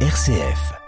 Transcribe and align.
RCF. 0.00 0.85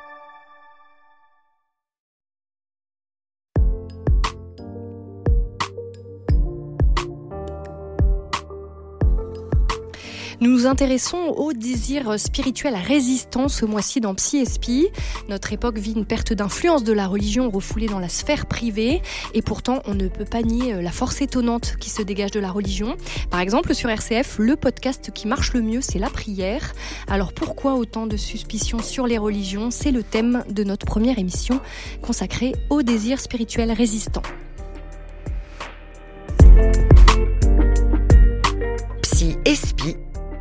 Nous 10.58 10.66
intéressons 10.66 11.34
au 11.36 11.52
désir 11.52 12.18
spirituel 12.18 12.74
résistant 12.74 13.46
ce 13.46 13.64
mois-ci 13.64 14.00
dans 14.00 14.16
Psy. 14.16 14.88
Notre 15.28 15.52
époque 15.52 15.78
vit 15.78 15.92
une 15.92 16.04
perte 16.04 16.32
d'influence 16.32 16.82
de 16.82 16.92
la 16.92 17.06
religion 17.06 17.48
refoulée 17.48 17.86
dans 17.86 18.00
la 18.00 18.08
sphère 18.08 18.46
privée 18.46 19.00
et 19.34 19.42
pourtant 19.42 19.82
on 19.84 19.94
ne 19.94 20.08
peut 20.08 20.24
pas 20.24 20.42
nier 20.42 20.82
la 20.82 20.90
force 20.90 21.22
étonnante 21.22 21.76
qui 21.78 21.90
se 21.90 22.02
dégage 22.02 22.32
de 22.32 22.40
la 22.40 22.50
religion. 22.50 22.96
Par 23.30 23.38
exemple 23.38 23.72
sur 23.72 23.88
RCF, 23.88 24.38
le 24.40 24.56
podcast 24.56 25.12
qui 25.14 25.28
marche 25.28 25.52
le 25.52 25.62
mieux 25.62 25.80
c'est 25.80 26.00
la 26.00 26.10
prière. 26.10 26.74
Alors 27.06 27.32
pourquoi 27.32 27.74
autant 27.74 28.08
de 28.08 28.16
suspicions 28.16 28.80
sur 28.80 29.06
les 29.06 29.16
religions? 29.16 29.70
C'est 29.70 29.92
le 29.92 30.02
thème 30.02 30.42
de 30.50 30.64
notre 30.64 30.86
première 30.86 31.20
émission 31.20 31.60
consacrée 32.02 32.56
au 32.68 32.82
désir 32.82 33.20
spirituel 33.20 33.70
résistant. 33.70 34.22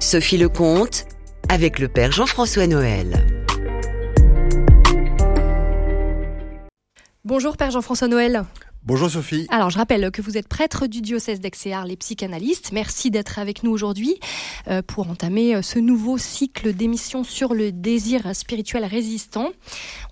Sophie 0.07 0.37
Lecomte 0.37 1.05
avec 1.49 1.79
le 1.79 1.89
Père 1.89 2.13
Jean-François 2.13 2.65
Noël. 2.65 3.25
Bonjour 7.25 7.57
Père 7.57 7.71
Jean-François 7.71 8.07
Noël. 8.07 8.45
Bonjour 8.85 9.09
Sophie. 9.09 9.47
Alors 9.49 9.69
je 9.69 9.77
rappelle 9.77 10.09
que 10.11 10.21
vous 10.21 10.37
êtes 10.37 10.47
prêtre 10.47 10.87
du 10.87 11.01
diocèse 11.01 11.41
d'Aix-et-Arles 11.41 11.89
les 11.89 11.97
psychanalystes. 11.97 12.71
Merci 12.71 13.11
d'être 13.11 13.37
avec 13.37 13.63
nous 13.63 13.71
aujourd'hui 13.71 14.17
euh, 14.69 14.81
pour 14.81 15.09
entamer 15.09 15.55
euh, 15.55 15.61
ce 15.61 15.77
nouveau 15.77 16.17
cycle 16.17 16.71
d'émissions 16.71 17.25
sur 17.25 17.53
le 17.53 17.73
désir 17.73 18.33
spirituel 18.33 18.85
résistant. 18.85 19.49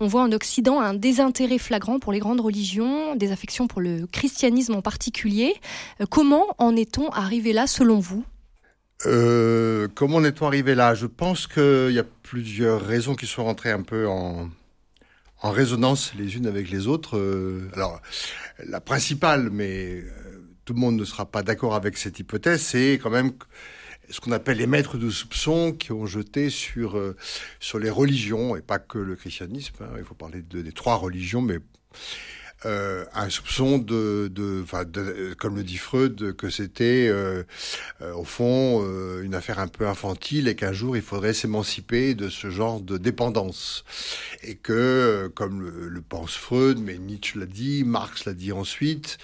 On 0.02 0.07
voit 0.07 0.23
en 0.23 0.34
Occident 0.34 0.82
un 0.82 0.93
désintérêt 0.93 1.57
flagrant 1.57 1.99
pour 1.99 2.12
les 2.12 2.20
grandes 2.20 2.41
religions, 2.41 3.15
des 3.15 3.32
affections 3.32 3.68
pour 3.68 3.80
le 3.80 4.07
christianisme 4.07 4.76
en 4.76 4.82
particulier. 4.82 5.54
Euh, 6.02 6.05
comment 6.05 6.48
en 6.57 6.76
est-on 6.76 7.07
arrivé 7.12 7.54
là 7.54 7.65
selon 7.65 7.99
vous? 7.99 8.26
Euh, 9.05 9.88
comment 9.93 10.24
est-on 10.24 10.48
arrivé 10.48 10.76
là? 10.76 10.96
Je 10.96 11.05
pense 11.05 11.48
qu'il 11.48 11.91
y 11.91 11.99
a 11.99 12.05
plusieurs 12.24 12.82
raisons 12.82 13.15
qui 13.15 13.27
sont 13.27 13.43
rentrées 13.43 13.71
un 13.71 13.82
peu 13.82 14.07
en, 14.07 14.49
en 15.41 15.52
résonance 15.52 16.13
les 16.15 16.37
unes 16.37 16.48
avec 16.48 16.70
les 16.70 16.87
autres. 16.87 17.18
Euh, 17.18 17.70
alors, 17.74 18.02
la 18.65 18.82
principale, 18.82 19.49
mais 19.52 20.02
euh, 20.02 20.48
tout 20.63 20.74
le 20.74 20.79
monde 20.79 20.96
ne 20.96 21.05
sera 21.05 21.26
pas 21.26 21.43
d'accord 21.43 21.76
avec 21.76 21.98
cette 21.98 22.20
hypothèse, 22.20 22.62
c'est 22.62 22.93
quand 22.93 23.12
même 23.12 23.32
ce 24.10 24.20
qu'on 24.20 24.32
appelle 24.32 24.57
les 24.57 24.68
maîtres 24.68 24.98
de 24.98 25.09
soupçon 25.09 25.74
qui 25.74 25.91
ont 25.91 26.05
jeté 26.05 26.49
sur, 26.52 27.02
sur 27.59 27.80
les 27.80 27.90
religions, 27.90 28.55
et 28.55 28.62
pas 28.62 28.77
que 28.77 28.99
le 28.99 29.15
christianisme, 29.15 29.76
hein, 29.82 29.96
il 29.98 30.04
faut 30.04 30.13
parler 30.13 30.43
de, 30.43 30.62
des 30.62 30.71
trois 30.71 30.96
religions, 30.96 31.41
mais 31.41 31.57
euh, 32.65 33.05
un 33.13 33.29
soupçon 33.29 33.77
de, 33.77 34.27
de, 34.34 34.63
comme 35.37 35.55
le 35.55 35.63
dit 35.63 35.77
Freud, 35.77 36.35
que 36.35 36.49
c'était 36.49 37.07
euh, 37.09 37.43
euh, 38.01 38.13
au 38.13 38.23
fond 38.23 38.84
une 39.21 39.35
affaire 39.35 39.59
un 39.59 39.67
peu 39.67 39.87
infantile 39.87 40.47
et 40.47 40.55
qu'un 40.55 40.73
jour 40.73 40.95
il 40.95 41.03
faudrait 41.03 41.34
s'émanciper 41.34 42.15
de 42.15 42.29
ce 42.29 42.49
genre 42.49 42.81
de 42.81 42.97
dépendance. 42.97 43.84
Et 44.41 44.55
que, 44.55 45.31
comme 45.35 45.62
le, 45.62 46.01
pense 46.01 46.35
Freud, 46.35 46.79
mais 46.79 46.97
Nietzsche 46.97 47.39
l'a 47.39 47.45
dit, 47.45 47.84
Marx 47.84 48.25
l'a 48.25 48.34
dit 48.34 48.51
ensuite, 48.51 49.17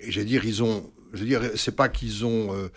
et 0.00 0.10
j'ai 0.10 0.24
dire, 0.24 0.44
ils 0.44 0.62
ont 0.62 0.90
je 1.12 1.20
veux 1.20 1.26
dire, 1.26 1.42
c'est 1.54 1.76
pas 1.76 1.88
qu'ils 1.88 2.24
ont, 2.24 2.68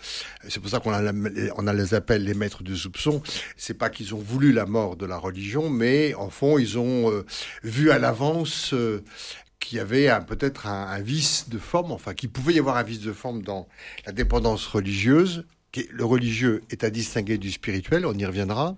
c'est 0.48 0.60
pour 0.60 0.70
ça 0.70 0.78
qu'on 0.78 0.92
a, 0.92 1.12
on 1.56 1.72
les 1.72 1.94
appelle 1.94 2.22
les 2.22 2.34
maîtres 2.34 2.62
du 2.62 2.76
soupçon. 2.76 3.20
C'est 3.56 3.74
pas 3.74 3.90
qu'ils 3.90 4.14
ont 4.14 4.20
voulu 4.20 4.52
la 4.52 4.64
mort 4.64 4.94
de 4.94 5.06
la 5.06 5.18
religion, 5.18 5.70
mais 5.70 6.14
en 6.14 6.30
fond, 6.30 6.56
ils 6.56 6.78
ont 6.78 7.24
vu 7.64 7.90
à 7.90 7.98
l'avance 7.98 8.76
qu'il 9.60 9.78
y 9.78 9.80
avait 9.80 10.08
peut-être 10.26 10.66
un, 10.66 11.00
vice 11.00 11.48
de 11.48 11.58
forme, 11.58 11.92
enfin 11.92 12.14
qu'il 12.14 12.30
pouvait 12.30 12.54
y 12.54 12.58
avoir 12.58 12.76
un 12.76 12.82
vice 12.82 13.00
de 13.00 13.12
forme 13.12 13.42
dans 13.42 13.68
la 14.06 14.12
dépendance 14.12 14.66
religieuse. 14.66 15.44
Le 15.90 16.04
religieux 16.04 16.62
est 16.70 16.84
à 16.84 16.90
distinguer 16.90 17.38
du 17.38 17.50
spirituel, 17.50 18.06
on 18.06 18.14
y 18.14 18.24
reviendra 18.24 18.76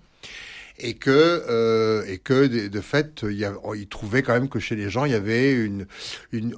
et 0.83 0.95
que 0.95 1.11
euh, 1.11 2.05
et 2.07 2.19
que 2.19 2.47
de, 2.47 2.81
fait 2.81 3.25
il, 3.29 3.39
y 3.39 3.87
trouvait 3.87 4.23
quand 4.23 4.33
même 4.33 4.49
que 4.49 4.59
chez 4.59 4.77
les 4.77 4.89
gens 4.89 5.05
il 5.05 5.13
y 5.13 5.15
avait 5.15 5.53
une 5.53 5.87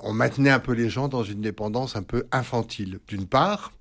on 0.01 0.13
maintenait 0.13 0.51
un 0.51 0.61
peu 0.61 0.73
les 0.73 0.89
gens 0.89 1.09
dans 1.09 1.25
une 1.25 1.41
dépendance 1.41 1.97
un 1.97 2.03
peu 2.03 2.25
infantile 2.31 3.01
d'une 3.09 3.27
part 3.27 3.73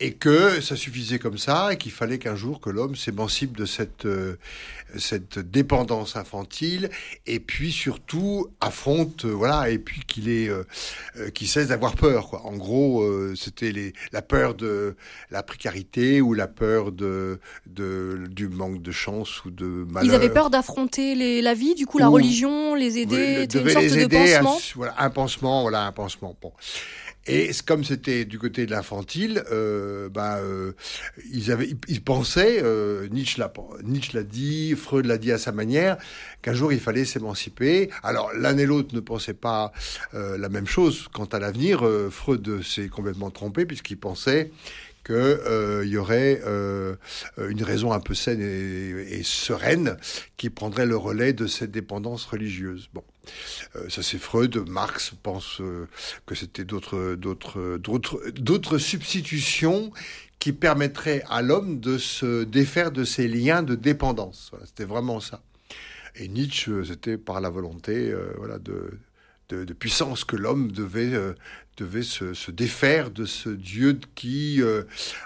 et 0.00 0.12
que 0.12 0.60
ça 0.60 0.76
suffisait 0.76 1.18
comme 1.18 1.38
ça 1.38 1.72
et 1.72 1.76
qu'il 1.76 1.92
fallait 1.92 2.18
qu'un 2.18 2.36
jour 2.36 2.60
que 2.60 2.70
l'homme 2.70 2.94
s'émancipe 2.94 3.56
de 3.56 3.64
cette 3.64 4.06
euh, 4.06 4.36
cette 4.96 5.38
dépendance 5.38 6.16
infantile 6.16 6.88
et 7.26 7.40
puis 7.40 7.72
surtout 7.72 8.46
affronte 8.60 9.24
euh, 9.24 9.30
voilà 9.30 9.70
et 9.70 9.78
puis 9.78 10.02
qu'il 10.06 10.28
est 10.28 10.48
euh, 10.48 10.64
qu'il 11.34 11.48
cesse 11.48 11.68
d'avoir 11.68 11.94
peur 11.94 12.28
quoi. 12.28 12.46
En 12.46 12.56
gros 12.56 13.02
euh, 13.02 13.34
c'était 13.36 13.72
les 13.72 13.92
la 14.12 14.22
peur 14.22 14.54
de 14.54 14.96
la 15.30 15.42
précarité 15.42 16.20
ou 16.20 16.32
la 16.32 16.46
peur 16.46 16.92
de, 16.92 17.40
de 17.66 18.24
du 18.30 18.48
manque 18.48 18.80
de 18.80 18.92
chance 18.92 19.44
ou 19.44 19.50
de 19.50 19.66
malheur. 19.66 20.12
Ils 20.12 20.14
avaient 20.14 20.32
peur 20.32 20.48
d'affronter 20.50 21.42
la 21.42 21.54
vie 21.54 21.74
du 21.74 21.86
coup 21.86 21.98
la 21.98 22.08
ou, 22.08 22.14
religion 22.14 22.74
les 22.74 22.98
aider 22.98 23.46
c'était 23.50 23.60
une 23.60 23.70
sorte 23.70 23.84
les 23.84 24.06
de 24.06 24.16
pansement. 24.16 24.56
à, 24.56 24.72
voilà 24.76 24.94
un 24.98 25.10
pansement 25.10 25.62
voilà 25.62 25.86
un 25.86 25.92
pansement 25.92 26.36
bon 26.40 26.52
et 27.26 27.50
comme 27.66 27.84
c'était 27.84 28.24
du 28.24 28.38
côté 28.38 28.64
de 28.64 28.70
l'infantile, 28.70 29.44
euh, 29.52 30.08
bah, 30.08 30.38
euh, 30.38 30.72
ils, 31.30 31.52
avaient, 31.52 31.68
ils 31.86 32.02
pensaient, 32.02 32.62
euh, 32.62 33.06
Nietzsche 33.08 33.38
l'a 33.38 34.22
dit, 34.22 34.74
Freud 34.74 35.04
l'a 35.04 35.18
dit 35.18 35.30
à 35.30 35.38
sa 35.38 35.52
manière, 35.52 35.98
qu'un 36.40 36.54
jour 36.54 36.72
il 36.72 36.80
fallait 36.80 37.04
s'émanciper. 37.04 37.90
Alors 38.02 38.32
l'un 38.34 38.56
et 38.56 38.64
l'autre 38.64 38.94
ne 38.94 39.00
pensaient 39.00 39.34
pas 39.34 39.72
la 40.14 40.48
même 40.48 40.66
chose 40.66 41.08
quant 41.12 41.26
à 41.26 41.38
l'avenir. 41.38 41.86
Freud 42.10 42.62
s'est 42.62 42.88
complètement 42.88 43.30
trompé 43.30 43.66
puisqu'il 43.66 43.98
pensait 43.98 44.50
qu'il 45.04 45.88
y 45.88 45.96
aurait 45.96 46.40
une 47.36 47.62
raison 47.62 47.92
un 47.92 48.00
peu 48.00 48.14
saine 48.14 48.40
et, 48.40 49.18
et, 49.18 49.22
sereine 49.22 49.96
qui 50.36 50.50
prendrait 50.50 50.86
le 50.86 50.96
relais 50.96 51.32
de 51.32 51.46
cette 51.46 51.70
dépendance 51.70 52.24
religieuse. 52.24 52.88
Bon, 52.94 53.02
euh, 53.76 53.88
ça 53.88 54.02
c'est 54.02 54.18
Freud. 54.18 54.56
Marx 54.68 55.12
pense 55.22 55.60
euh, 55.60 55.88
que 56.26 56.34
c'était 56.34 56.64
d'autres, 56.64 57.14
d'autres, 57.14 57.78
d'autres, 57.78 58.22
d'autres 58.36 58.78
substitutions 58.78 59.92
qui 60.38 60.52
permettraient 60.52 61.22
à 61.28 61.42
l'homme 61.42 61.80
de 61.80 61.98
se 61.98 62.44
défaire 62.44 62.92
de 62.92 63.04
ses 63.04 63.28
liens 63.28 63.62
de 63.62 63.74
dépendance. 63.74 64.52
C'était 64.64 64.84
vraiment 64.84 65.20
ça. 65.20 65.42
Et 66.14 66.28
Nietzsche, 66.28 66.84
c'était 66.84 67.16
par 67.16 67.40
la 67.40 67.50
volonté, 67.50 68.10
euh, 68.10 68.32
voilà, 68.38 68.58
de, 68.58 68.90
de, 69.48 69.72
puissance 69.72 70.24
que 70.24 70.36
l'homme 70.36 70.72
devait, 70.72 71.14
euh, 71.14 71.34
devait 71.78 72.02
se, 72.02 72.50
défaire 72.50 73.10
de 73.10 73.24
ce 73.24 73.48
Dieu 73.48 73.98
qui 74.14 74.60
euh, 74.60 74.82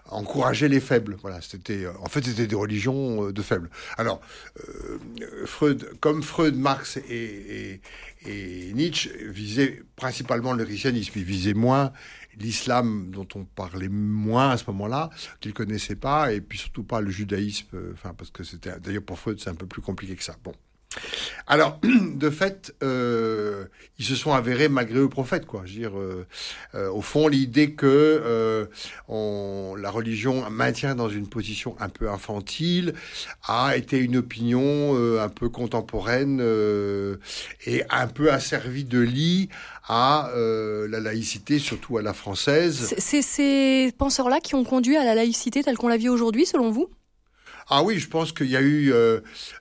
encourageait 0.09 0.69
les 0.69 0.81
faibles. 0.81 1.17
Voilà, 1.23 1.41
c'était, 1.41 1.87
en 1.87 2.07
fait, 2.07 2.25
c'était 2.25 2.47
des 2.47 2.55
religions 2.55 3.29
euh, 3.29 3.33
de 3.33 3.43
faibles. 3.43 3.71
Alors, 3.97 4.21
euh, 4.61 4.99
Freud, 5.47 5.89
comme 6.01 6.23
Freud, 6.23 6.57
Marx 6.57 6.99
et, 6.99 7.03
et, 7.11 7.81
et, 8.27 8.73
Nietzsche 8.75 9.11
visaient 9.29 9.83
principalement 9.97 10.53
le 10.53 10.65
christianisme, 10.65 11.13
ils 11.17 11.25
visaient 11.25 11.55
moins 11.55 11.93
l'islam 12.39 13.11
dont 13.11 13.29
on 13.35 13.45
parlait 13.45 13.91
moins 13.91 14.51
à 14.51 14.57
ce 14.57 14.65
moment-là, 14.69 15.11
qu'ils 15.41 15.53
connaissaient 15.53 15.97
pas, 15.97 16.33
et 16.33 16.41
puis 16.41 16.59
surtout 16.59 16.85
pas 16.85 17.01
le 17.01 17.11
judaïsme, 17.11 17.79
enfin 17.93 18.15
parce 18.17 18.31
que 18.31 18.43
c'était 18.43 18.81
d'ailleurs 18.81 19.03
pour 19.03 19.19
Freud 19.19 19.39
c'est 19.39 19.51
un 19.51 19.55
peu 19.55 19.67
plus 19.67 19.83
compliqué 19.83 20.17
que 20.17 20.25
ça. 20.25 20.35
Bon. 20.43 20.55
Alors, 21.47 21.81
de 22.15 22.31
fait, 22.31 22.75
euh, 22.83 23.65
ils 23.99 24.05
se 24.05 24.15
sont 24.15 24.33
avérés 24.33 24.69
malgré 24.69 24.99
le 24.99 25.09
prophète, 25.09 25.47
quoi. 25.47 25.63
Je 25.65 25.73
veux 25.73 25.79
dire, 25.79 25.99
euh, 25.99 26.27
euh, 26.75 26.91
au 26.91 27.01
fond, 27.01 27.29
l'idée 27.29 27.73
que 27.73 28.69
la 29.09 29.91
religion 29.91 30.49
maintient 30.51 30.95
dans 30.95 31.09
une 31.09 31.29
position 31.29 31.77
un 31.81 31.89
peu 31.89 32.09
infantile 32.11 32.95
a 33.47 33.77
été 33.77 33.99
une 33.99 34.17
opinion 34.17 34.95
un 35.19 35.29
peu 35.29 35.49
contemporaine 35.49 36.41
et 37.67 37.83
un 37.91 38.07
peu 38.07 38.33
asservie 38.33 38.85
de 38.85 39.01
lit 39.01 39.49
à 39.89 40.31
la 40.35 41.01
laïcité, 41.01 41.59
surtout 41.59 41.99
à 41.99 42.03
la 42.03 42.13
française. 42.13 42.95
C'est 42.99 43.23
ces 43.23 43.93
penseurs-là 43.99 44.41
qui 44.41 44.55
ont 44.55 44.65
conduit 44.65 44.97
à 44.97 45.05
la 45.05 45.15
laïcité 45.15 45.63
telle 45.63 45.77
qu'on 45.77 45.89
la 45.89 45.97
vit 45.97 46.09
aujourd'hui, 46.09 46.47
selon 46.47 46.71
vous? 46.71 46.89
Ah 47.69 47.83
oui, 47.83 47.99
je 47.99 48.09
pense 48.09 48.33
qu'il 48.33 48.49
y 48.49 48.57
a 48.57 48.61
eu, 48.61 48.93
euh, 48.93 49.21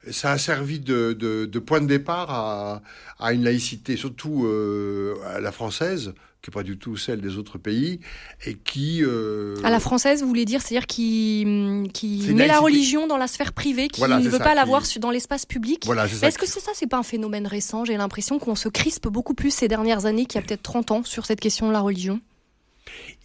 ça 0.09 0.31
a 0.31 0.37
servi 0.37 0.79
de, 0.79 1.13
de, 1.13 1.45
de, 1.45 1.59
point 1.59 1.81
de 1.81 1.87
départ 1.87 2.29
à, 2.29 2.81
à 3.19 3.33
une 3.33 3.43
laïcité, 3.43 3.95
surtout 3.95 4.45
euh, 4.45 5.15
à 5.25 5.39
la 5.39 5.51
française, 5.51 6.13
qui 6.41 6.49
n'est 6.49 6.53
pas 6.53 6.63
du 6.63 6.77
tout 6.77 6.97
celle 6.97 7.21
des 7.21 7.37
autres 7.37 7.57
pays, 7.57 7.99
et 8.45 8.55
qui... 8.55 9.03
Euh... 9.03 9.55
À 9.63 9.69
la 9.69 9.79
française, 9.79 10.21
vous 10.21 10.27
voulez 10.27 10.45
dire, 10.45 10.61
c'est-à-dire 10.61 10.87
qui, 10.87 11.89
qui 11.93 12.33
met 12.33 12.47
la 12.47 12.59
religion 12.59 13.05
dans 13.05 13.17
la 13.17 13.27
sphère 13.27 13.53
privée, 13.53 13.87
qui 13.87 13.99
voilà, 13.99 14.19
ne 14.19 14.23
veut 14.23 14.37
ça, 14.37 14.43
pas 14.43 14.49
qui... 14.51 14.55
l'avoir 14.55 14.83
dans 14.99 15.11
l'espace 15.11 15.45
public. 15.45 15.83
Voilà, 15.85 16.05
Est-ce 16.05 16.37
que 16.37 16.47
c'est 16.47 16.59
ça, 16.59 16.71
c'est 16.73 16.87
pas 16.87 16.97
un 16.97 17.03
phénomène 17.03 17.45
récent? 17.45 17.85
J'ai 17.85 17.97
l'impression 17.97 18.39
qu'on 18.39 18.55
se 18.55 18.69
crispe 18.69 19.07
beaucoup 19.07 19.35
plus 19.35 19.51
ces 19.51 19.67
dernières 19.67 20.05
années 20.05 20.25
qu'il 20.25 20.41
y 20.41 20.43
a 20.43 20.47
peut-être 20.47 20.63
30 20.63 20.91
ans 20.91 21.03
sur 21.03 21.25
cette 21.25 21.39
question 21.39 21.67
de 21.67 21.73
la 21.73 21.81
religion. 21.81 22.19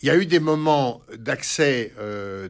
Il 0.02 0.08
y 0.08 0.10
a 0.10 0.16
eu 0.16 0.26
des 0.26 0.40
moments 0.40 1.00
d'accès... 1.16 1.92
Euh, 1.98 2.48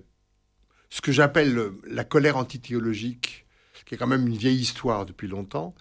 ce 0.90 1.00
que 1.00 1.12
j'appelle 1.12 1.72
la 1.84 2.04
colère 2.04 2.36
antithéologique 2.36 3.45
qui 3.86 3.94
est 3.94 3.98
quand 3.98 4.08
même 4.08 4.26
une 4.26 4.36
vieille 4.36 4.58
histoire 4.58 5.06
depuis 5.06 5.28
longtemps. 5.28 5.74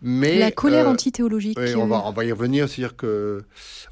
Mais 0.00 0.38
la 0.38 0.52
colère 0.52 0.86
euh, 0.86 0.92
antithéologique. 0.92 1.58
Oui, 1.58 1.74
on 1.74 1.86
va, 1.86 2.02
on 2.06 2.12
va 2.12 2.24
y 2.24 2.32
revenir. 2.32 2.68
C'est-à-dire 2.68 2.96
que, 2.96 3.44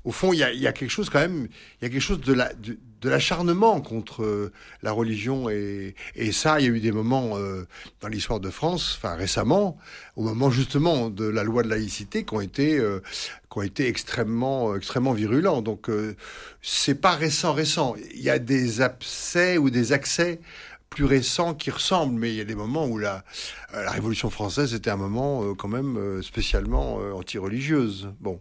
au 0.04 0.12
fond, 0.12 0.32
il 0.32 0.38
y 0.38 0.44
a, 0.44 0.52
y 0.52 0.66
a, 0.66 0.72
quelque 0.72 0.90
chose 0.90 1.10
quand 1.10 1.18
même, 1.18 1.48
il 1.80 1.84
y 1.84 1.86
a 1.86 1.90
quelque 1.90 2.00
chose 2.00 2.20
de 2.20 2.32
la, 2.32 2.54
de, 2.54 2.78
de 3.00 3.08
l'acharnement 3.08 3.80
contre 3.80 4.22
euh, 4.22 4.52
la 4.82 4.92
religion 4.92 5.48
et, 5.50 5.94
et 6.14 6.32
ça, 6.32 6.60
il 6.60 6.66
y 6.66 6.68
a 6.68 6.72
eu 6.72 6.80
des 6.80 6.92
moments 6.92 7.36
euh, 7.36 7.66
dans 8.00 8.08
l'histoire 8.08 8.40
de 8.40 8.50
France, 8.50 8.96
enfin 8.96 9.14
récemment, 9.14 9.76
au 10.16 10.22
moment 10.22 10.50
justement 10.50 11.10
de 11.10 11.24
la 11.24 11.44
loi 11.44 11.62
de 11.62 11.68
laïcité, 11.68 12.24
qui 12.24 12.34
ont 12.34 12.40
été, 12.40 12.78
euh, 12.78 13.00
qui 13.50 13.58
ont 13.58 13.62
été 13.62 13.88
extrêmement, 13.88 14.74
extrêmement 14.74 15.12
virulents. 15.12 15.62
Donc 15.62 15.88
c'est 16.62 17.00
pas 17.00 17.12
récent, 17.12 17.52
récent. 17.52 17.94
Il 18.14 18.22
y 18.22 18.30
a 18.30 18.38
des 18.38 18.80
abcès 18.80 19.58
ou 19.58 19.70
des 19.70 19.92
accès 19.92 20.40
plus 20.90 21.04
récents 21.04 21.54
qui 21.54 21.70
ressemblent, 21.70 22.18
mais 22.18 22.30
il 22.30 22.36
y 22.36 22.40
a 22.40 22.44
des 22.44 22.54
moments 22.54 22.86
où 22.86 22.98
la, 22.98 23.22
euh, 23.74 23.84
la 23.84 23.90
Révolution 23.90 24.30
française 24.30 24.74
était 24.74 24.90
un 24.90 24.96
moment 24.96 25.44
euh, 25.44 25.54
quand 25.54 25.68
même 25.68 25.96
euh, 25.96 26.22
spécialement 26.22 26.98
anti-religieuse. 27.14 28.10
Bon. 28.20 28.40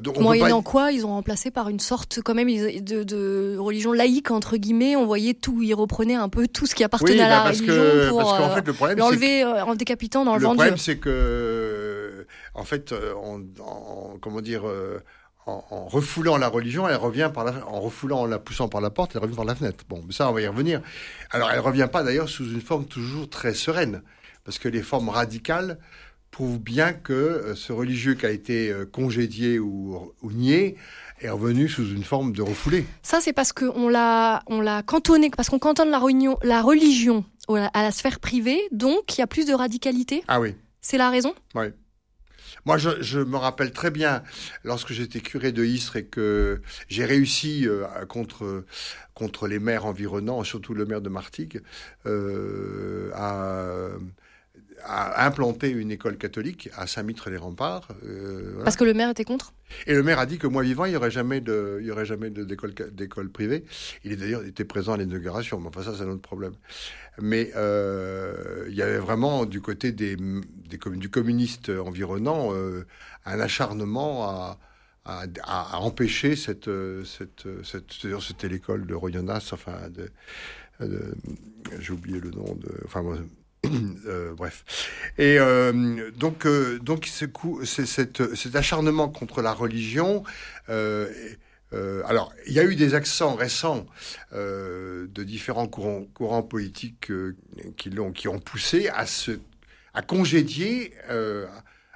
donc 0.00 0.18
Moyennant 0.18 0.62
quoi, 0.62 0.92
ils 0.92 1.04
ont 1.04 1.10
remplacé 1.10 1.50
par 1.50 1.68
une 1.68 1.80
sorte 1.80 2.20
quand 2.24 2.34
même 2.34 2.48
de, 2.48 3.02
de, 3.02 3.56
religion 3.58 3.92
laïque 3.92 4.30
entre 4.30 4.56
guillemets. 4.56 4.96
On 4.96 5.06
voyait 5.06 5.34
tout, 5.34 5.62
ils 5.62 5.74
reprenaient 5.74 6.14
un 6.14 6.28
peu 6.28 6.48
tout 6.48 6.66
ce 6.66 6.74
qui 6.74 6.84
appartenait 6.84 7.20
à 7.20 7.28
la 7.28 7.42
bah, 7.42 7.44
religion 7.48 7.66
que, 7.66 8.08
pour 8.08 8.20
en 8.20 8.54
fait, 8.54 8.66
le 8.66 8.72
problème, 8.72 8.98
l'enlever 8.98 9.44
en 9.44 9.74
décapitant 9.74 10.24
dans 10.24 10.34
le, 10.34 10.40
le 10.40 10.48
Le 10.48 10.54
problème, 10.54 10.76
c'est 10.78 10.98
que 10.98 12.26
en 12.54 12.64
fait, 12.64 12.94
on, 13.22 13.44
comment 14.20 14.40
dire 14.40 14.62
en, 15.48 15.86
refoulant 15.86 16.36
la 16.36 16.48
religion, 16.48 16.88
elle 16.88 16.96
revient 16.96 17.30
par 17.32 17.44
la, 17.44 17.66
en 17.66 17.80
refoulant, 17.80 18.20
en 18.20 18.26
la 18.26 18.38
poussant 18.38 18.68
par 18.68 18.80
la 18.80 18.90
porte, 18.90 19.12
elle 19.14 19.22
revient 19.22 19.36
par 19.36 19.44
la 19.44 19.54
fenêtre. 19.54 19.84
Bon, 19.88 20.02
mais 20.06 20.12
ça, 20.12 20.28
on 20.28 20.32
va 20.32 20.42
y 20.42 20.46
revenir. 20.46 20.82
Alors, 21.30 21.50
elle 21.50 21.60
revient 21.60 21.88
pas 21.90 22.02
d'ailleurs 22.02 22.28
sous 22.28 22.50
une 22.50 22.60
forme 22.60 22.84
toujours 22.84 23.28
très 23.28 23.54
sereine, 23.54 24.02
parce 24.44 24.58
que 24.58 24.68
les 24.68 24.82
formes 24.82 25.08
radicales 25.08 25.78
prouvent 26.30 26.58
bien 26.58 26.92
que 26.92 27.12
euh, 27.12 27.54
ce 27.54 27.72
religieux 27.72 28.14
qui 28.14 28.26
a 28.26 28.30
été 28.30 28.70
euh, 28.70 28.84
congédié 28.84 29.58
ou, 29.58 30.12
nié 30.22 30.76
est 31.20 31.30
revenu 31.30 31.68
sous 31.68 31.88
une 31.88 32.04
forme 32.04 32.32
de 32.32 32.42
refoulé. 32.42 32.86
Ça, 33.02 33.20
c'est 33.20 33.32
parce 33.32 33.52
qu'on 33.52 33.88
l'a, 33.88 34.42
on 34.46 34.60
l'a 34.60 34.82
cantonné, 34.82 35.30
parce 35.30 35.48
qu'on 35.48 35.58
cantonne 35.58 35.90
la, 35.90 35.98
religion, 35.98 36.38
la 36.42 36.62
religion 36.62 37.24
à 37.48 37.82
la 37.82 37.90
sphère 37.90 38.20
privée, 38.20 38.60
donc 38.72 39.16
il 39.16 39.20
y 39.20 39.24
a 39.24 39.26
plus 39.26 39.46
de 39.46 39.54
radicalité. 39.54 40.22
Ah 40.28 40.38
oui. 40.38 40.54
C'est 40.80 40.98
la 40.98 41.10
raison? 41.10 41.34
Oui. 41.54 41.66
Moi, 42.64 42.78
je, 42.78 43.18
me 43.18 43.36
rappelle 43.36 43.72
très 43.72 43.90
bien 43.90 44.22
lorsque 44.64 44.92
j'étais 44.92 45.20
curé 45.20 45.52
de 45.52 45.64
Istres 45.64 45.96
et 45.96 46.04
que 46.04 46.60
j'ai 46.88 47.04
réussi 47.04 47.66
euh, 47.66 47.86
contre 48.06 48.64
contre 49.14 49.48
les 49.48 49.58
maires 49.58 49.86
environnants, 49.86 50.44
surtout 50.44 50.74
le 50.74 50.86
maire 50.86 51.00
de 51.00 51.08
Martigues, 51.08 51.60
euh, 52.06 53.10
à 53.14 53.88
a 54.84 55.26
implanté 55.26 55.70
une 55.70 55.90
école 55.90 56.16
catholique 56.16 56.70
à 56.76 56.86
Saint-Mitre-les-Remparts. 56.86 57.88
Euh, 58.04 58.62
Parce 58.64 58.76
que 58.76 58.84
le 58.84 58.94
maire 58.94 59.10
était 59.10 59.24
contre? 59.24 59.52
Et 59.86 59.94
le 59.94 60.02
maire 60.02 60.18
a 60.18 60.26
dit 60.26 60.38
que 60.38 60.46
moi 60.46 60.62
vivant, 60.62 60.84
il 60.84 60.90
n'y 60.90 60.96
aurait 60.96 61.10
jamais 61.10 61.40
de, 61.40 61.78
il 61.80 61.86
y 61.86 61.90
aurait 61.90 62.06
jamais 62.06 62.30
d'école, 62.30 62.74
d'école 62.92 63.30
privée. 63.30 63.64
Il 64.04 64.12
est 64.12 64.16
d'ailleurs 64.16 64.44
été 64.44 64.64
présent 64.64 64.94
à 64.94 64.96
l'inauguration, 64.96 65.60
mais 65.60 65.68
enfin 65.68 65.82
ça 65.82 65.94
c'est 65.96 66.04
un 66.04 66.08
autre 66.08 66.22
problème. 66.22 66.54
Mais 67.20 67.50
euh, 67.56 68.66
il 68.68 68.74
y 68.74 68.82
avait 68.82 68.98
vraiment 68.98 69.44
du 69.44 69.60
côté 69.60 69.92
des, 69.92 70.16
des 70.16 70.78
du 70.78 71.10
communiste 71.10 71.68
environnant 71.70 72.54
euh, 72.54 72.86
un 73.26 73.40
acharnement 73.40 74.28
à, 74.28 74.58
à, 75.04 75.24
à, 75.44 75.78
empêcher 75.78 76.36
cette, 76.36 76.70
cette, 77.04 77.46
cette, 77.64 77.92
c'était 78.20 78.48
l'école 78.48 78.86
de 78.86 78.94
Royanas, 78.94 79.50
enfin 79.52 79.76
de, 79.90 80.10
j'ai 81.80 81.92
oublié 81.92 82.20
le 82.20 82.30
nom 82.30 82.54
de, 82.54 82.68
enfin 82.84 83.02
Euh, 84.06 84.32
bref. 84.34 84.64
Et 85.18 85.38
euh, 85.38 86.10
donc, 86.16 86.46
euh, 86.46 86.78
donc 86.78 87.04
ce 87.06 87.26
coup, 87.26 87.64
cet 87.64 88.56
acharnement 88.56 89.08
contre 89.08 89.42
la 89.42 89.52
religion. 89.52 90.22
alors, 90.68 92.32
il 92.46 92.52
y 92.54 92.60
a 92.60 92.64
eu 92.64 92.74
des 92.74 92.94
accents 92.94 93.34
récents 93.34 93.84
de 94.32 95.22
différents 95.24 95.66
courants, 95.66 96.04
courants 96.14 96.42
politiques 96.42 97.12
qui 97.76 97.90
l'ont, 97.90 98.12
qui 98.12 98.28
ont 98.28 98.38
poussé 98.38 98.88
à 98.88 99.04
se, 99.04 99.32
à 99.92 100.00
congédier, 100.00 100.94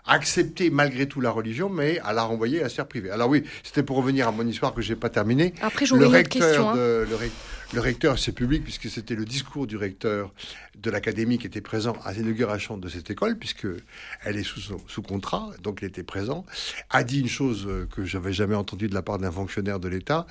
à 0.05 0.15
accepter 0.15 0.69
malgré 0.69 1.07
tout 1.07 1.21
la 1.21 1.31
religion, 1.31 1.71
mais 1.71 1.99
à 2.01 2.13
la 2.13 2.25
renvoyer 2.25 2.61
à 2.61 2.65
la 2.65 2.69
sphère 2.69 2.89
privée. 2.89 3.11
Alors 3.11 3.31
oui, 3.31 3.45
c'était 3.63 3.83
pour 3.83 3.97
revenir 3.97 4.29
à 4.29 4.33
mon 4.33 4.47
histoire 4.47 4.75
que 4.75 4.83
j'ai 4.83 4.97
pas 4.97 5.09
terminée. 5.09 5.55
Après, 5.63 5.87
j'aurais 5.87 6.07
une 6.07 6.15
autre 6.17 6.29
question. 6.29 6.71
Hein. 6.71 6.77
De, 6.77 7.07
le, 7.09 7.17
le 7.73 7.81
recteur, 7.81 8.19
c'est 8.19 8.33
public, 8.33 8.65
puisque 8.65 8.91
c'était 8.91 9.15
le 9.15 9.25
discours 9.25 9.67
du 9.67 9.79
recteur 9.79 10.35
de 10.77 10.91
l'académie 10.91 11.39
qui 11.39 11.47
était 11.47 11.63
présent 11.63 11.95
à 12.05 12.13
l'inauguration 12.13 12.77
de 12.77 12.89
cette 12.89 13.11
école, 13.11 13.39
puisque 13.39 13.67
elle 14.25 14.37
est 14.37 14.43
sous, 14.43 15.03
contrat, 15.03 15.51
donc 15.63 15.79
il 15.81 15.87
était 15.87 16.03
présent, 16.03 16.45
a 16.91 17.03
dit 17.03 17.21
une 17.21 17.29
chose 17.29 17.67
euh, 17.67 17.87
que 17.87 18.05
j'avais 18.05 18.33
jamais 18.33 18.55
entendue 18.55 18.89
de 18.89 18.95
la 18.95 19.01
part 19.01 19.19
d'un 19.19 19.31
fonctionnaire 19.31 19.81
de 19.81 19.89
l'État, 19.89 20.27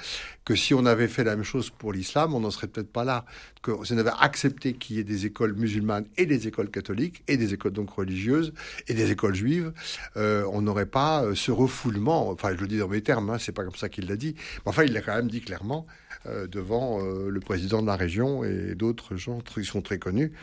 que 0.46 0.56
si 0.56 0.76
on 0.76 0.86
avait 0.86 1.08
fait 1.08 1.24
la 1.24 1.36
même 1.36 1.44
chose 1.44 1.72
pour 1.72 1.94
l'islam, 1.94 2.36
on 2.36 2.42
n'en 2.42 2.52
serait 2.52 2.68
peut-être 2.68 2.92
pas 2.92 3.04
là. 3.04 3.26
Que 3.64 3.72
si 3.86 3.94
on 3.94 3.98
avait 3.98 4.12
accepté 4.20 4.74
qu'il 4.74 4.98
y 4.98 5.00
ait 5.00 5.04
des 5.04 5.26
écoles 5.26 5.54
musulmanes 5.54 6.06
et 6.18 6.26
des 6.26 6.48
écoles 6.48 6.70
catholiques, 6.70 7.24
et 7.28 7.38
des 7.38 7.54
écoles 7.54 7.74
donc 7.74 7.90
religieuses, 7.90 8.54
et 8.88 8.94
des 8.94 9.12
écoles 9.12 9.36
juives, 9.36 9.74
euh, 10.16 10.46
on 10.52 10.62
n'aurait 10.62 10.86
pas 10.86 11.24
euh, 11.24 11.36
ce 11.36 11.52
refoulement, 11.52 12.30
enfin 12.30 12.54
je 12.56 12.62
le 12.62 12.68
dis 12.68 12.78
dans 12.78 12.88
mes 12.88 13.02
termes, 13.02 13.30
hein, 13.32 13.38
c'est 13.40 13.52
pas 13.52 13.64
comme 13.64 13.76
ça 13.76 13.90
qu'il 13.90 14.08
l'a 14.08 14.16
dit, 14.16 14.36
mais 14.36 14.70
enfin 14.70 14.84
il 14.84 14.94
l'a 14.94 15.02
quand 15.02 15.16
même 15.16 15.30
dit 15.30 15.42
clairement, 15.42 15.88
devant 16.26 17.00
euh, 17.02 17.31
le 17.32 17.40
président 17.40 17.82
de 17.82 17.88
la 17.88 17.96
région 17.96 18.44
et 18.44 18.76
d'autres 18.76 19.16
gens 19.16 19.40
qui 19.40 19.66
sont 19.66 19.82
très 19.82 20.00
connus, 20.00 20.34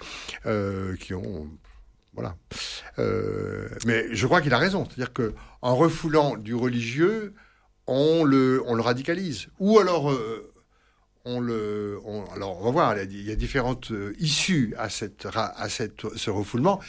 euh, 0.47 0.97
qui 0.97 1.15
ont 1.15 1.49
voilà. 2.15 2.37
mais 3.87 4.07
je 4.13 4.27
crois 4.27 4.41
qu'il 4.41 4.53
a 4.53 4.59
raison, 4.59 4.85
c'est-à-dire 4.85 5.13
que 5.13 5.35
en 5.63 5.77
refoulant 5.77 6.37
du 6.37 6.55
religieux, 6.55 7.33
on 7.87 8.25
le, 8.25 8.61
on 8.67 8.75
le 8.75 8.83
radicalise. 8.83 9.47
Ou 9.61 9.79
alors, 9.79 10.13
on 11.25 11.39
le, 11.39 12.01
alors 12.35 12.61
on 12.61 12.65
va 12.65 12.71
voir, 12.73 12.99
il 12.99 13.23
y 13.23 13.31
a 13.31 13.37
différentes 13.37 13.93
issues 14.19 14.75
à 14.79 14.89
cette, 14.89 15.29
à 15.33 15.69
cette, 15.69 16.17
ce 16.17 16.31
refoulement, 16.31 16.81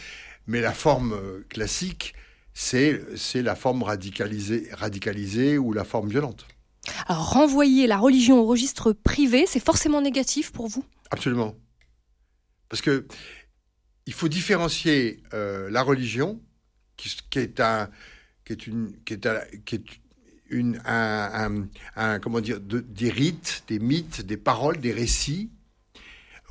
mais 0.48 0.62
la 0.62 0.74
forme 0.74 1.16
classique, 1.48 2.16
c'est, 2.54 3.02
c'est 3.16 3.42
la 3.42 3.56
forme 3.56 3.84
radicalisée, 3.84 4.68
radicalisée 4.74 5.58
ou 5.58 5.74
la 5.74 5.84
forme 5.84 6.10
violente. 6.10 6.46
Renvoyer 7.10 7.88
la 7.88 7.98
religion 7.98 8.40
au 8.40 8.46
registre 8.46 8.94
privé, 8.94 9.46
c'est 9.48 9.60
forcément 9.60 10.02
négatif 10.02 10.52
pour 10.52 10.68
vous? 10.68 10.86
Absolument. 11.10 11.56
Parce 12.70 12.82
que 12.82 13.08
il 14.06 14.14
faut 14.14 14.28
différencier 14.28 15.22
euh, 15.34 15.70
la 15.70 15.82
religion, 15.82 16.40
qui, 16.98 17.40
est 17.40 17.60
un, 17.60 17.90
qui 18.46 18.54
est 18.54 18.68
une, 18.68 18.94
qui 19.04 19.14
est, 19.14 19.28
une, 20.50 20.82
un, 20.86 21.68
un, 21.96 22.20
comment 22.20 22.42
dire, 22.42 22.60
des 22.60 23.10
rites, 23.10 23.64
des 23.68 23.80
mythes, 23.80 24.22
des 24.22 24.38
paroles, 24.38 24.78
des 24.78 24.92
récits 24.92 25.50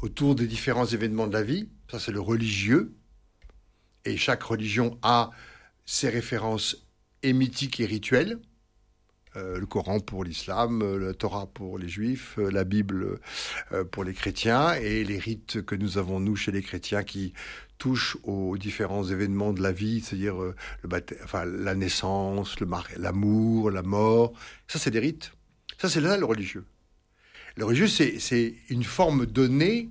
autour 0.03 0.35
des 0.35 0.47
différents 0.47 0.87
événements 0.87 1.27
de 1.27 1.33
la 1.33 1.43
vie. 1.43 1.69
Ça, 1.91 1.99
c'est 1.99 2.13
le 2.13 2.21
religieux. 2.21 2.95
Et 4.05 4.17
chaque 4.17 4.43
religion 4.43 4.99
a 5.03 5.31
ses 5.85 6.09
références 6.09 6.77
émitiques 7.23 7.81
et 7.81 7.87
rituelles. 7.87 8.39
Euh, 9.37 9.59
le 9.59 9.67
Coran 9.67 10.01
pour 10.01 10.25
l'islam, 10.25 10.83
euh, 10.83 10.99
la 10.99 11.15
Torah 11.15 11.47
pour 11.47 11.79
les 11.79 11.89
juifs, 11.89 12.37
euh, 12.39 12.51
la 12.51 12.65
Bible 12.65 13.21
pour 13.93 14.05
les 14.05 14.15
chrétiens 14.15 14.75
et 14.75 15.05
les 15.05 15.19
rites 15.19 15.63
que 15.63 15.75
nous 15.75 15.99
avons 15.99 16.21
nous 16.21 16.37
chez 16.37 16.53
les 16.53 16.63
chrétiens 16.63 17.03
qui 17.03 17.35
touchent 17.77 18.17
aux 18.25 18.57
différents 18.57 19.05
événements 19.05 19.53
de 19.53 19.63
la 19.63 19.73
vie, 19.73 20.01
c'est-à-dire 20.01 20.37
le 20.37 20.55
la 21.63 21.75
naissance, 21.75 22.57
l'amour, 22.97 23.71
la 23.71 23.83
mort. 23.83 24.33
Ça, 24.67 24.79
c'est 24.79 24.91
des 24.91 24.99
rites. 24.99 25.33
Ça, 25.79 25.89
c'est 25.89 26.01
là 26.01 26.17
le 26.17 26.25
religieux. 26.25 26.65
Le 27.57 27.65
religieux, 27.65 27.89
c'est 27.89 28.55
une 28.71 28.85
forme 28.85 29.27
donnée. 29.27 29.91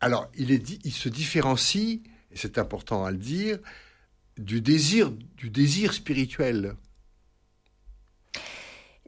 Alors, 0.00 0.30
il, 0.36 0.92
se 0.92 1.08
différencie, 1.08 2.00
et 2.30 2.36
c'est 2.36 2.58
important 2.58 3.04
à 3.04 3.10
le 3.10 3.18
dire, 3.18 3.58
du 4.36 4.60
désir 4.60 5.12
spirituel. 5.92 6.76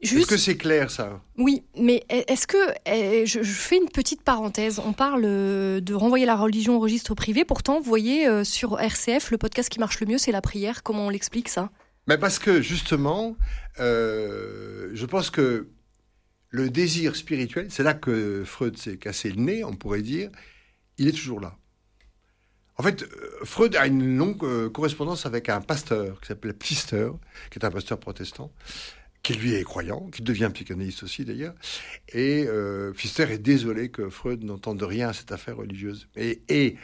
Est-ce 0.01 0.27
que 0.27 0.37
c'est 0.37 0.57
clair 0.57 0.91
ça? 0.91 1.21
Oui, 1.37 1.65
mais 1.77 2.05
est-ce 2.09 2.47
que 2.47 2.57
eh, 2.87 3.27
je, 3.27 3.43
fais 3.43 3.77
une 3.77 3.89
petite 3.89 4.23
parenthèse 4.23 4.81
On 4.85 4.93
parle 4.93 5.23
euh, 5.25 5.81
de 5.81 5.95
renvoyer 5.95 6.25
la 6.25 6.37
religion 6.37 6.77
au 6.77 6.81
registre 6.81 7.15
privé. 7.15 7.45
Pourtant, 7.45 7.81
vous 7.81 7.87
voyez 7.87 8.29
euh, 8.29 8.45
sur 8.45 8.79
RCF, 8.81 9.31
le 9.31 9.39
podcast 9.39 9.69
qui 9.69 9.81
marche 9.81 10.01
le 10.01 10.07
mieux, 10.07 10.19
c'est 10.19 10.33
la 10.33 10.41
prière. 10.41 10.83
Comment 10.83 11.07
on 11.07 11.11
l'explique 11.11 11.49
ça? 11.49 11.71
Mais 12.07 12.17
parce 12.17 12.39
que 12.39 12.63
justement, 12.63 13.37
euh, 13.81 14.91
je 14.95 15.07
pense 15.07 15.31
que 15.31 15.69
le 16.51 16.71
désir 16.71 17.17
spirituel, 17.17 17.67
c'est 17.71 17.83
là 17.83 17.95
que 17.95 18.45
Freud 18.47 18.79
s'est 18.79 18.99
cassé 18.99 19.31
le 19.31 19.43
nez, 19.43 19.65
on 19.65 19.75
pourrait 19.75 20.03
dire. 20.03 20.31
Il 20.97 21.09
est 21.09 21.13
toujours 21.13 21.41
là. 21.41 21.57
En 22.77 22.85
fait, 22.85 23.05
Freud 23.43 23.75
a 23.75 23.89
une 23.89 24.17
longue 24.17 24.69
correspondance 24.71 25.27
avec 25.27 25.49
un 25.49 25.61
pasteur 25.61 26.21
qui 26.21 26.29
s'appelle 26.29 26.55
Pfister, 26.55 27.11
qui 27.51 27.59
est 27.59 27.65
un 27.65 27.73
pasteur 27.73 27.99
protestant, 27.99 28.53
qui 29.29 29.35
lui 29.35 29.53
est 29.53 29.63
croyant, 29.63 30.09
qui 30.11 30.23
devient 30.23 30.51
psychanalyste 30.55 31.03
aussi 31.03 31.23
d'ailleurs. 31.27 31.55
Et 32.15 32.47
euh, 32.49 32.93
Pfister 32.93 33.25
est 33.31 33.39
désolé 33.39 33.91
que 33.91 34.09
Freud 34.09 34.43
n'entende 34.43 34.83
rien 34.83 35.11
à 35.11 35.13
cette 35.13 35.33
affaire 35.33 35.59
religieuse. 35.59 36.09
Et, 36.17 36.41
et, 36.49 36.77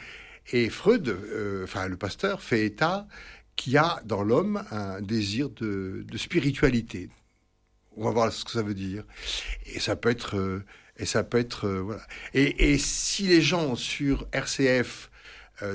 Et 0.53 0.69
Freud, 0.69 1.07
euh, 1.07 1.63
enfin 1.63 1.87
le 1.87 1.97
pasteur, 1.97 2.43
fait 2.43 2.63
état 2.63 3.07
qu'il 3.55 3.73
y 3.73 3.77
a 3.77 3.99
dans 4.05 4.21
l'homme 4.21 4.63
un 4.69 5.01
désir 5.01 5.49
de, 5.49 6.05
spiritualité. 6.17 7.09
On 7.97 8.03
va 8.03 8.11
voir 8.11 8.31
ce 8.31 8.45
que 8.45 8.51
ça 8.51 8.61
veut 8.61 8.75
dire. 8.75 9.05
Et 9.65 9.79
ça 9.79 9.95
peut 9.95 10.11
être, 10.11 10.37
euh, 10.37 10.63
et 10.97 11.07
ça 11.07 11.23
peut 11.23 11.39
être, 11.39 11.65
euh, 11.65 11.81
voilà. 11.81 12.05
Et, 12.35 12.77
si 12.77 13.23
les 13.23 13.41
gens 13.41 13.75
sur 13.75 14.27
RCF 14.31 15.09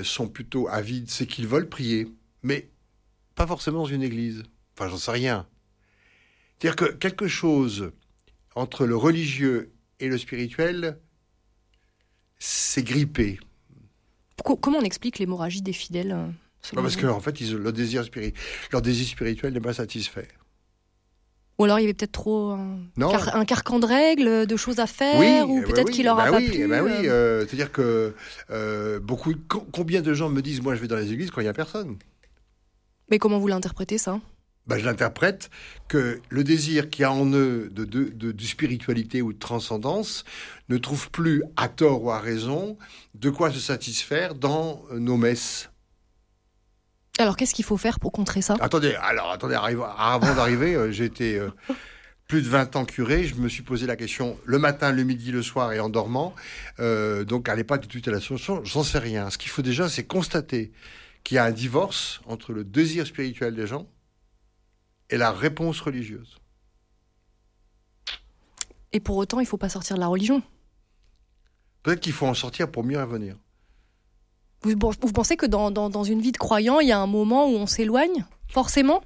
sont 0.03 0.29
plutôt 0.29 0.69
avides, 0.69 1.09
c'est 1.09 1.25
qu'ils 1.25 1.47
veulent 1.47 1.67
prier, 1.67 2.07
mais 2.43 2.69
pas 3.35 3.45
forcément 3.45 3.79
dans 3.79 3.85
une 3.87 4.03
église. 4.03 4.43
Enfin, 4.77 4.89
j'en 4.89 4.97
sais 4.97 5.11
rien. 5.11 5.47
C'est-à-dire 6.61 6.75
que 6.75 6.93
quelque 6.93 7.27
chose 7.27 7.91
entre 8.53 8.85
le 8.85 8.95
religieux 8.95 9.71
et 9.99 10.07
le 10.07 10.17
spirituel, 10.19 10.99
c'est 12.37 12.83
grippé. 12.83 13.39
Comment 14.43 14.77
on 14.77 14.83
explique 14.83 15.17
l'hémorragie 15.17 15.63
des 15.63 15.73
fidèles 15.73 16.11
euh, 16.11 16.27
bah, 16.73 16.83
Parce 16.83 16.97
qu'en 16.97 17.15
en 17.15 17.19
fait, 17.19 17.41
ils, 17.41 17.55
leur, 17.55 17.73
désir 17.73 18.03
leur 18.71 18.81
désir 18.83 19.07
spirituel 19.07 19.53
n'est 19.53 19.59
pas 19.59 19.73
satisfait. 19.73 20.27
Ou 21.57 21.63
alors 21.63 21.79
il 21.79 21.83
y 21.83 21.85
avait 21.85 21.93
peut-être 21.93 22.11
trop 22.11 22.51
un, 22.51 23.45
carcan 23.45 23.79
de 23.79 23.85
règles, 23.87 24.45
de 24.45 24.55
choses 24.55 24.79
à 24.79 24.87
faire, 24.87 25.49
ou 25.49 25.61
peut-être 25.63 25.89
qu'il 25.89 26.05
leur 26.05 26.19
a 26.19 26.25
bah 26.25 26.31
pas 26.31 26.37
oui, 26.37 26.49
plu. 26.49 26.67
Bah 26.67 26.83
oui, 26.83 26.91
euh. 26.91 27.41
Euh, 27.41 27.45
c'est-à-dire 27.47 27.71
que 27.71 28.13
beaucoup, 28.99 29.33
combien 29.71 30.01
de 30.01 30.13
gens 30.13 30.29
me 30.29 30.41
disent, 30.41 30.61
moi 30.61 30.75
je 30.75 30.81
vais 30.81 30.87
dans 30.87 30.95
les 30.95 31.11
églises 31.11 31.31
quand 31.31 31.41
il 31.41 31.45
n'y 31.45 31.49
a 31.49 31.53
personne? 31.53 31.97
Mais 33.09 33.17
comment 33.17 33.39
vous 33.39 33.47
l'interprétez 33.47 33.97
ça? 33.97 34.19
Ben, 34.67 34.77
je 34.77 34.85
l'interprète 34.85 35.49
que 35.87 36.21
le 36.29 36.43
désir 36.43 36.89
qu'il 36.89 37.01
y 37.01 37.05
a 37.05 37.11
en 37.11 37.25
eux 37.33 37.69
de, 37.71 37.83
de, 37.83 38.43
spiritualité 38.43 39.21
ou 39.21 39.33
de 39.33 39.39
transcendance 39.39 40.23
ne 40.69 40.77
trouve 40.77 41.09
plus, 41.09 41.43
à 41.57 41.67
tort 41.67 42.03
ou 42.03 42.11
à 42.11 42.19
raison, 42.19 42.77
de 43.15 43.29
quoi 43.29 43.51
se 43.51 43.59
satisfaire 43.59 44.35
dans 44.35 44.83
nos 44.93 45.17
messes. 45.17 45.69
Alors, 47.17 47.35
qu'est-ce 47.35 47.53
qu'il 47.53 47.65
faut 47.65 47.77
faire 47.77 47.99
pour 47.99 48.11
contrer 48.11 48.41
ça? 48.41 48.55
Attendez, 48.61 48.95
alors, 49.01 49.31
attendez, 49.31 49.55
avant 49.55 50.35
d'arriver, 50.35 50.75
euh, 50.75 50.91
été 50.91 51.37
euh, 51.37 51.49
plus 52.27 52.41
de 52.41 52.47
20 52.47 52.77
ans 52.77 52.85
curé, 52.85 53.25
je 53.25 53.35
me 53.35 53.49
suis 53.49 53.63
posé 53.63 53.85
la 53.85 53.95
question 53.95 54.37
le 54.45 54.59
matin, 54.59 54.91
le 54.91 55.03
midi, 55.03 55.31
le 55.31 55.41
soir 55.41 55.73
et 55.73 55.79
en 55.79 55.89
dormant. 55.89 56.33
Euh, 56.79 57.25
donc, 57.25 57.49
allez 57.49 57.65
pas 57.65 57.77
tout 57.77 57.87
de 57.87 57.91
suite 57.91 58.07
à 58.07 58.11
la 58.11 58.21
solution, 58.21 58.63
j'en 58.63 58.83
sais 58.83 58.99
rien. 58.99 59.29
Ce 59.29 59.37
qu'il 59.37 59.51
faut 59.51 59.61
déjà, 59.61 59.89
c'est 59.89 60.05
constater 60.05 60.71
qu'il 61.23 61.35
y 61.35 61.37
a 61.39 61.43
un 61.43 61.51
divorce 61.51 62.21
entre 62.25 62.53
le 62.53 62.63
désir 62.63 63.05
spirituel 63.05 63.55
des 63.55 63.67
gens 63.67 63.87
et 65.11 65.17
la 65.17 65.31
réponse 65.31 65.79
religieuse. 65.81 66.37
Et 68.93 68.99
pour 68.99 69.17
autant, 69.17 69.39
il 69.39 69.43
ne 69.43 69.47
faut 69.47 69.57
pas 69.57 69.69
sortir 69.69 69.95
de 69.95 70.01
la 70.01 70.07
religion. 70.07 70.41
Peut-être 71.83 71.99
qu'il 71.99 72.13
faut 72.13 72.25
en 72.25 72.33
sortir 72.33 72.69
pour 72.71 72.83
mieux 72.83 72.99
revenir. 72.99 73.35
Vous, 74.63 74.73
vous 74.79 75.11
pensez 75.13 75.37
que 75.37 75.45
dans, 75.45 75.71
dans, 75.71 76.03
une 76.03 76.21
vie 76.21 76.31
de 76.31 76.37
croyant, 76.37 76.79
il 76.79 76.87
y 76.87 76.91
a 76.91 76.99
un 76.99 77.07
moment 77.07 77.47
où 77.47 77.55
on 77.55 77.65
s'éloigne 77.65 78.25
Forcément? 78.47 79.03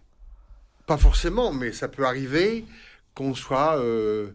Pas 0.86 0.98
forcément, 0.98 1.54
mais 1.54 1.72
ça 1.72 1.88
peut 1.88 2.06
arriver 2.06 2.66
qu'on 3.14 3.34
soit 3.34 3.78
euh, 3.78 4.32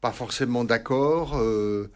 pas 0.00 0.10
forcément 0.10 0.64
d'accord 0.64 1.36
euh, 1.36 1.90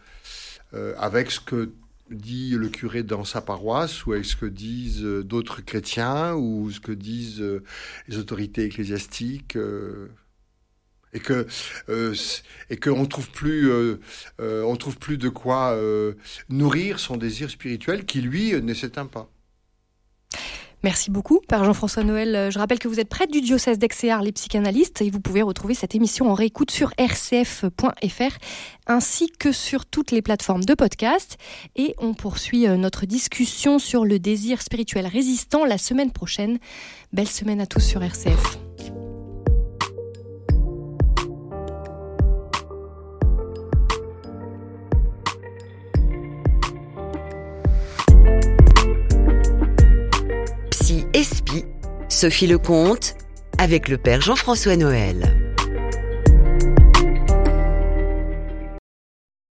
euh, 0.73 0.95
avec 0.97 1.31
ce 1.31 1.39
que 1.39 1.73
dit 2.09 2.51
le 2.51 2.69
curé 2.69 3.03
dans 3.03 3.23
sa 3.23 3.41
paroisse 3.41 4.05
ou 4.05 4.13
avec 4.13 4.25
ce 4.25 4.35
que 4.35 4.45
disent 4.45 5.03
euh, 5.03 5.23
d'autres 5.23 5.61
chrétiens 5.61 6.35
ou 6.35 6.69
ce 6.71 6.79
que 6.79 6.91
disent 6.91 7.41
euh, 7.41 7.63
les 8.07 8.17
autorités 8.17 8.65
ecclésiastiques 8.65 9.55
euh, 9.55 10.09
et 11.13 11.19
que 11.19 12.89
on 12.89 13.05
trouve 13.05 13.29
plus 13.29 15.17
de 15.17 15.29
quoi 15.29 15.79
nourrir 16.49 16.99
son 16.99 17.17
désir 17.17 17.51
spirituel 17.51 18.05
qui 18.05 18.19
lui 18.21 18.59
ne 18.59 18.73
s'éteint 18.73 19.05
pas. 19.05 19.29
Merci 20.83 21.11
beaucoup, 21.11 21.39
Père 21.47 21.63
Jean-François 21.63 22.03
Noël. 22.03 22.35
Euh, 22.35 22.51
je 22.51 22.59
rappelle 22.59 22.79
que 22.79 22.89
vous 22.89 22.99
êtes 22.99 23.07
prêtre 23.07 23.31
du 23.31 23.39
diocèse 23.39 23.79
d'Exéar, 23.79 24.21
les 24.21 24.33
psychanalystes, 24.33 25.01
et 25.01 25.09
vous 25.09 25.21
pouvez 25.21 25.41
retrouver 25.41 25.73
cette 25.73 25.95
émission 25.95 26.29
en 26.29 26.33
réécoute 26.33 26.71
sur 26.71 26.91
rcf.fr 26.99 28.37
ainsi 28.85 29.31
que 29.39 29.53
sur 29.53 29.85
toutes 29.85 30.11
les 30.11 30.21
plateformes 30.21 30.65
de 30.65 30.73
podcast. 30.73 31.37
Et 31.77 31.95
on 31.99 32.13
poursuit 32.13 32.67
euh, 32.67 32.75
notre 32.75 33.05
discussion 33.05 33.79
sur 33.79 34.03
le 34.03 34.19
désir 34.19 34.61
spirituel 34.61 35.07
résistant 35.07 35.63
la 35.63 35.77
semaine 35.77 36.11
prochaine. 36.11 36.59
Belle 37.13 37.29
semaine 37.29 37.61
à 37.61 37.65
tous 37.65 37.79
sur 37.79 38.03
RCF. 38.03 38.62
Sophie 52.23 52.47
Lecomte 52.47 53.15
avec 53.57 53.89
le 53.89 53.97
Père 53.97 54.21
Jean-François 54.21 54.77
Noël. 54.77 55.42